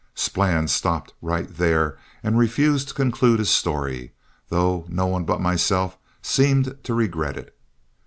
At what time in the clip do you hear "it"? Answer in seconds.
7.37-7.55